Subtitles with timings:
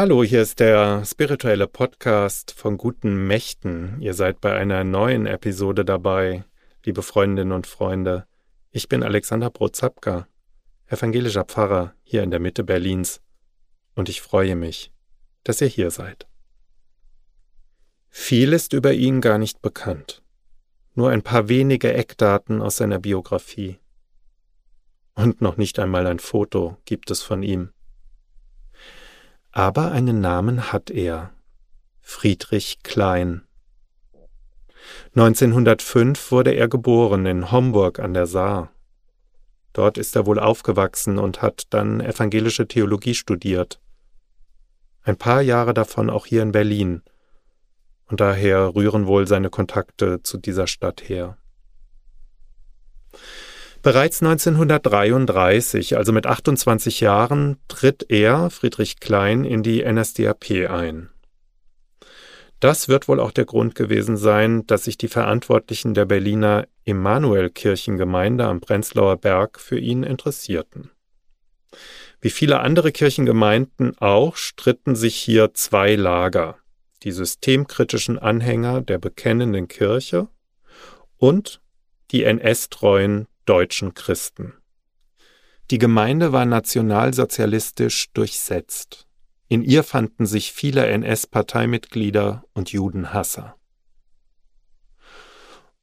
[0.00, 4.00] Hallo, hier ist der spirituelle Podcast von guten Mächten.
[4.00, 6.42] Ihr seid bei einer neuen Episode dabei,
[6.86, 8.24] liebe Freundinnen und Freunde.
[8.70, 10.26] Ich bin Alexander Brozapka,
[10.86, 13.20] evangelischer Pfarrer hier in der Mitte Berlins,
[13.94, 14.90] und ich freue mich,
[15.44, 16.26] dass ihr hier seid.
[18.08, 20.22] Viel ist über ihn gar nicht bekannt,
[20.94, 23.78] nur ein paar wenige Eckdaten aus seiner Biografie.
[25.14, 27.74] Und noch nicht einmal ein Foto gibt es von ihm.
[29.52, 31.32] Aber einen Namen hat er.
[32.00, 33.42] Friedrich Klein.
[35.16, 38.70] 1905 wurde er geboren in Homburg an der Saar.
[39.72, 43.80] Dort ist er wohl aufgewachsen und hat dann evangelische Theologie studiert.
[45.02, 47.02] Ein paar Jahre davon auch hier in Berlin.
[48.06, 51.38] Und daher rühren wohl seine Kontakte zu dieser Stadt her.
[53.82, 61.08] Bereits 1933, also mit 28 Jahren, tritt er, Friedrich Klein, in die NSDAP ein.
[62.60, 68.44] Das wird wohl auch der Grund gewesen sein, dass sich die Verantwortlichen der Berliner Emanuelkirchengemeinde
[68.44, 70.90] am Prenzlauer Berg für ihn interessierten.
[72.20, 76.58] Wie viele andere Kirchengemeinden auch stritten sich hier zwei Lager,
[77.02, 80.28] die systemkritischen Anhänger der bekennenden Kirche
[81.16, 81.62] und
[82.10, 84.54] die NS-treuen deutschen Christen.
[85.70, 89.06] Die Gemeinde war nationalsozialistisch durchsetzt.
[89.48, 93.56] In ihr fanden sich viele NS-Parteimitglieder und Judenhasser.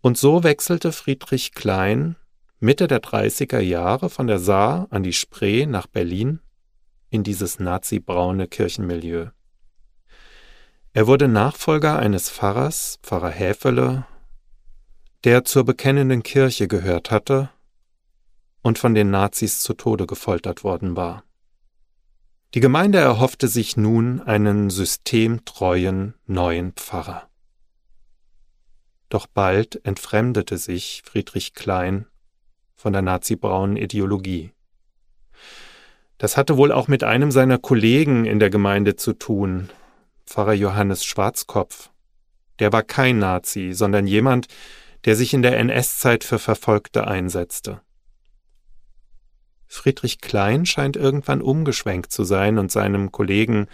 [0.00, 2.16] Und so wechselte Friedrich Klein
[2.64, 6.38] Mitte der 30er Jahre von der Saar an die Spree nach Berlin
[7.10, 9.30] in dieses nazi-braune Kirchenmilieu.
[10.92, 14.06] Er wurde Nachfolger eines Pfarrers, Pfarrer Häfele,
[15.24, 17.50] der zur bekennenden Kirche gehört hatte
[18.62, 21.24] und von den Nazis zu Tode gefoltert worden war.
[22.54, 27.28] Die Gemeinde erhoffte sich nun einen systemtreuen neuen Pfarrer.
[29.08, 32.06] Doch bald entfremdete sich Friedrich Klein
[32.74, 34.52] von der nazibraunen Ideologie.
[36.18, 39.70] Das hatte wohl auch mit einem seiner Kollegen in der Gemeinde zu tun,
[40.26, 41.90] Pfarrer Johannes Schwarzkopf.
[42.58, 44.46] Der war kein Nazi, sondern jemand,
[45.04, 47.80] der sich in der NS-Zeit für Verfolgte einsetzte.
[49.66, 53.68] Friedrich Klein scheint irgendwann umgeschwenkt zu sein und seinem Kollegen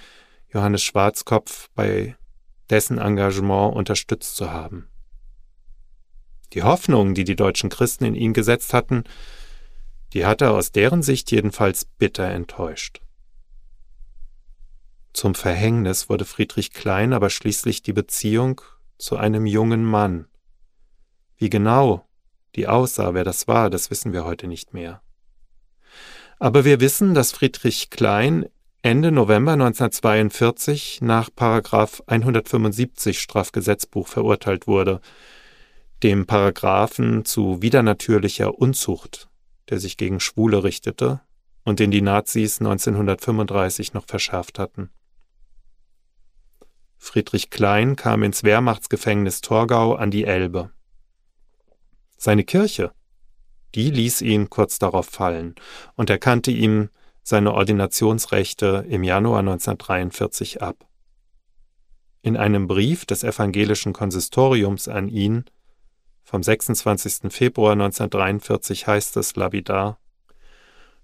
[0.48, 2.16] Johannes Schwarzkopf bei
[2.70, 4.88] dessen Engagement unterstützt zu haben.
[6.52, 9.04] Die Hoffnung, die die deutschen Christen in ihn gesetzt hatten,
[10.12, 13.00] die hat er aus deren Sicht jedenfalls bitter enttäuscht.
[15.12, 18.60] Zum Verhängnis wurde Friedrich Klein aber schließlich die Beziehung
[18.98, 20.26] zu einem jungen Mann,
[21.38, 22.04] wie genau
[22.56, 25.00] die aussah, wer das war, das wissen wir heute nicht mehr.
[26.38, 28.46] Aber wir wissen, dass Friedrich Klein
[28.82, 35.00] Ende November 1942 nach Paragraph 175 Strafgesetzbuch verurteilt wurde,
[36.04, 39.28] dem Paragraphen zu widernatürlicher Unzucht,
[39.68, 41.20] der sich gegen Schwule richtete
[41.64, 44.90] und den die Nazis 1935 noch verschärft hatten.
[46.98, 50.70] Friedrich Klein kam ins Wehrmachtsgefängnis Torgau an die Elbe.
[52.18, 52.92] Seine Kirche,
[53.74, 55.54] die ließ ihn kurz darauf fallen
[55.94, 56.90] und erkannte ihm
[57.22, 60.84] seine Ordinationsrechte im Januar 1943 ab.
[62.20, 65.44] In einem Brief des evangelischen Konsistoriums an ihn
[66.24, 67.30] vom 26.
[67.32, 69.98] Februar 1943 heißt es lapidar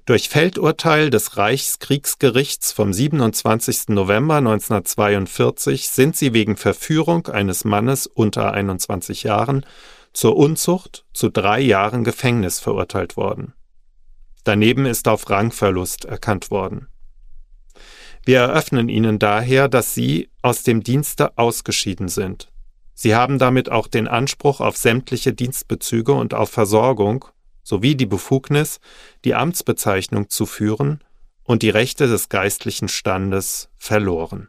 [0.07, 3.89] durch Feldurteil des Reichskriegsgerichts vom 27.
[3.89, 9.65] November 1942 sind sie wegen Verführung eines Mannes unter 21 Jahren
[10.15, 13.53] zur Unzucht zu drei Jahren Gefängnis verurteilt worden.
[14.45, 16.89] Daneben ist auf Rangverlust erkannt worden.
[18.25, 22.51] Wir eröffnen Ihnen daher, dass Sie aus dem Dienste ausgeschieden sind.
[22.95, 27.27] Sie haben damit auch den Anspruch auf sämtliche Dienstbezüge und auf Versorgung
[27.63, 28.79] sowie die Befugnis,
[29.25, 31.03] die Amtsbezeichnung zu führen
[31.43, 34.49] und die Rechte des geistlichen Standes verloren.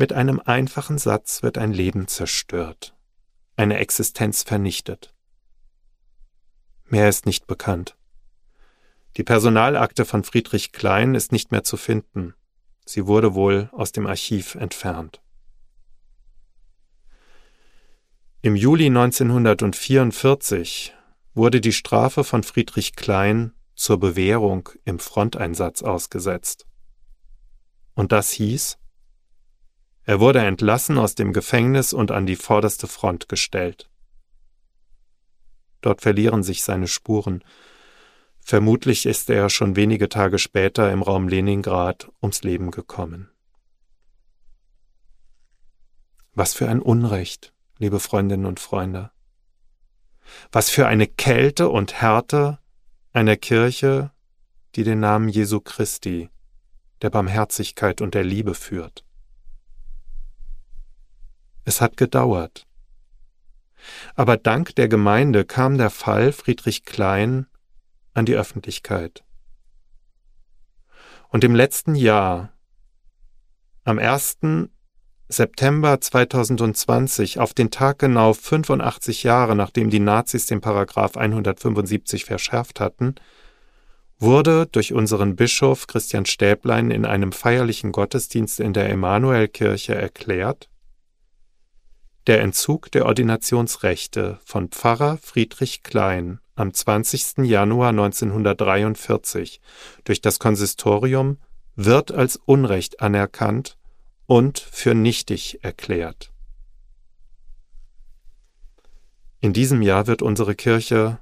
[0.00, 2.94] Mit einem einfachen Satz wird ein Leben zerstört,
[3.56, 5.12] eine Existenz vernichtet.
[6.86, 7.96] Mehr ist nicht bekannt.
[9.16, 12.34] Die Personalakte von Friedrich Klein ist nicht mehr zu finden.
[12.86, 15.20] Sie wurde wohl aus dem Archiv entfernt.
[18.40, 20.94] Im Juli 1944
[21.34, 26.68] wurde die Strafe von Friedrich Klein zur Bewährung im Fronteinsatz ausgesetzt.
[27.94, 28.78] Und das hieß,
[30.08, 33.90] er wurde entlassen aus dem Gefängnis und an die vorderste Front gestellt.
[35.82, 37.44] Dort verlieren sich seine Spuren.
[38.40, 43.28] Vermutlich ist er schon wenige Tage später im Raum Leningrad ums Leben gekommen.
[46.32, 49.10] Was für ein Unrecht, liebe Freundinnen und Freunde.
[50.50, 52.58] Was für eine Kälte und Härte
[53.12, 54.10] einer Kirche,
[54.74, 56.30] die den Namen Jesu Christi,
[57.02, 59.04] der Barmherzigkeit und der Liebe führt.
[61.68, 62.66] Es hat gedauert.
[64.14, 67.46] Aber dank der Gemeinde kam der Fall Friedrich Klein
[68.14, 69.22] an die Öffentlichkeit.
[71.28, 72.54] Und im letzten Jahr,
[73.84, 74.38] am 1.
[75.28, 82.80] September 2020, auf den Tag genau 85 Jahre nachdem die Nazis den Paragraph 175 verschärft
[82.80, 83.16] hatten,
[84.18, 90.70] wurde durch unseren Bischof Christian Stäblein in einem feierlichen Gottesdienst in der Emanuelkirche erklärt,
[92.28, 97.38] der Entzug der Ordinationsrechte von Pfarrer Friedrich Klein am 20.
[97.38, 99.62] Januar 1943
[100.04, 101.38] durch das Konsistorium
[101.74, 103.78] wird als Unrecht anerkannt
[104.26, 106.30] und für nichtig erklärt.
[109.40, 111.20] In diesem Jahr wird unsere Kirche,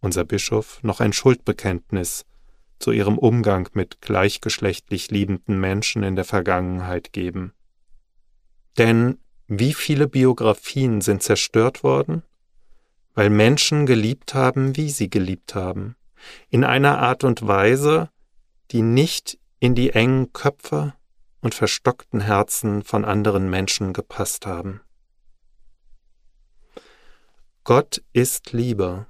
[0.00, 2.24] unser Bischof, noch ein Schuldbekenntnis
[2.78, 7.52] zu ihrem Umgang mit gleichgeschlechtlich liebenden Menschen in der Vergangenheit geben.
[8.78, 9.18] Denn
[9.48, 12.22] wie viele Biografien sind zerstört worden?
[13.18, 15.96] weil Menschen geliebt haben, wie sie geliebt haben,
[16.50, 18.10] in einer Art und Weise,
[18.70, 20.94] die nicht in die engen Köpfe
[21.40, 24.82] und verstockten Herzen von anderen Menschen gepasst haben.
[27.64, 29.06] Gott ist Liebe,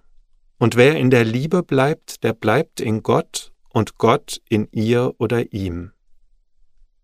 [0.56, 5.52] und wer in der Liebe bleibt, der bleibt in Gott und Gott in ihr oder
[5.52, 5.92] ihm.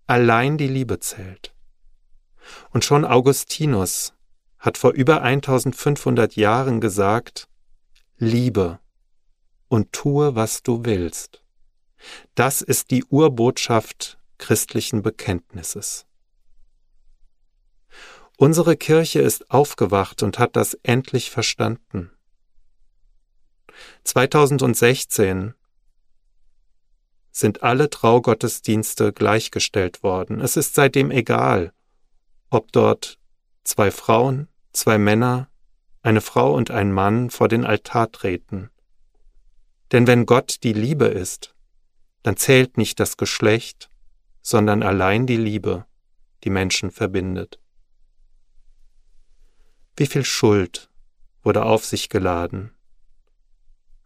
[0.06, 1.53] Allein die Liebe zählt.
[2.70, 4.14] Und schon Augustinus
[4.58, 7.48] hat vor über 1500 Jahren gesagt,
[8.16, 8.78] Liebe
[9.68, 11.42] und tue, was du willst.
[12.34, 16.06] Das ist die Urbotschaft christlichen Bekenntnisses.
[18.36, 22.10] Unsere Kirche ist aufgewacht und hat das endlich verstanden.
[24.04, 25.54] 2016
[27.30, 30.40] sind alle Traugottesdienste gleichgestellt worden.
[30.40, 31.72] Es ist seitdem egal,
[32.54, 33.18] ob dort
[33.64, 35.48] zwei Frauen, zwei Männer,
[36.02, 38.70] eine Frau und ein Mann vor den Altar treten.
[39.92, 41.54] Denn wenn Gott die Liebe ist,
[42.22, 43.90] dann zählt nicht das Geschlecht,
[44.42, 45.86] sondern allein die Liebe,
[46.44, 47.58] die Menschen verbindet.
[49.96, 50.90] Wie viel Schuld
[51.42, 52.72] wurde auf sich geladen?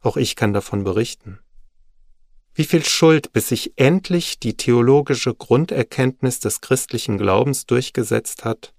[0.00, 1.38] Auch ich kann davon berichten.
[2.58, 8.74] Wie viel Schuld, bis sich endlich die theologische Grunderkenntnis des christlichen Glaubens durchgesetzt hat,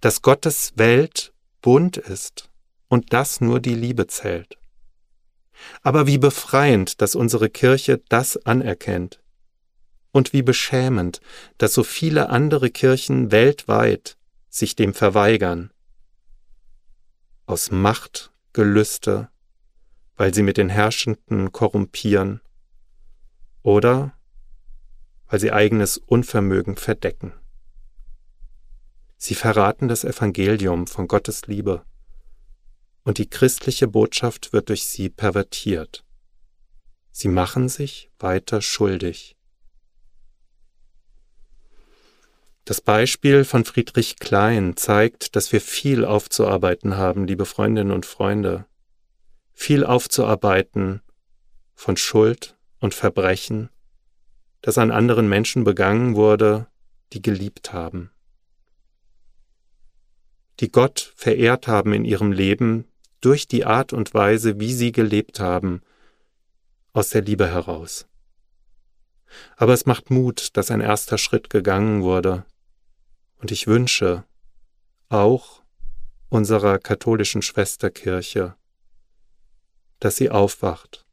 [0.00, 2.48] dass Gottes Welt bunt ist
[2.88, 4.56] und dass nur die Liebe zählt.
[5.82, 9.20] Aber wie befreiend, dass unsere Kirche das anerkennt.
[10.12, 11.20] Und wie beschämend,
[11.58, 14.16] dass so viele andere Kirchen weltweit
[14.48, 15.74] sich dem verweigern.
[17.44, 19.28] Aus Macht, Gelüste,
[20.16, 22.40] weil sie mit den Herrschenden korrumpieren
[23.62, 24.14] oder
[25.26, 27.32] weil sie eigenes Unvermögen verdecken.
[29.16, 31.84] Sie verraten das Evangelium von Gottes Liebe
[33.04, 36.04] und die christliche Botschaft wird durch sie pervertiert.
[37.10, 39.36] Sie machen sich weiter schuldig.
[42.64, 48.66] Das Beispiel von Friedrich Klein zeigt, dass wir viel aufzuarbeiten haben, liebe Freundinnen und Freunde.
[49.52, 51.02] Viel aufzuarbeiten
[51.74, 53.70] von Schuld und Verbrechen,
[54.62, 56.66] das an anderen Menschen begangen wurde,
[57.12, 58.10] die geliebt haben
[60.60, 62.86] die Gott verehrt haben in ihrem Leben
[63.20, 65.80] durch die Art und Weise, wie sie gelebt haben,
[66.92, 68.06] aus der Liebe heraus.
[69.56, 72.44] Aber es macht Mut, dass ein erster Schritt gegangen wurde,
[73.38, 74.24] und ich wünsche
[75.08, 75.62] auch
[76.28, 78.54] unserer katholischen Schwesterkirche,
[79.98, 81.06] dass sie aufwacht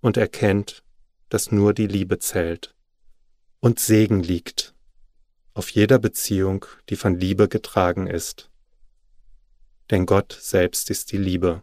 [0.00, 0.84] und erkennt,
[1.28, 2.74] dass nur die Liebe zählt
[3.60, 4.74] und Segen liegt
[5.54, 8.50] auf jeder Beziehung, die von Liebe getragen ist
[9.90, 11.62] denn Gott selbst ist die Liebe.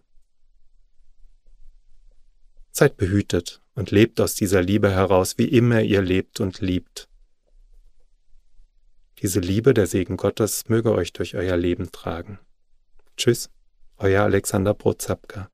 [2.71, 7.07] Seid behütet und lebt aus dieser Liebe heraus, wie immer ihr lebt und liebt.
[9.19, 12.39] Diese Liebe, der Segen Gottes, möge euch durch euer Leben tragen.
[13.15, 13.49] Tschüss,
[13.97, 15.52] euer Alexander Brozapka.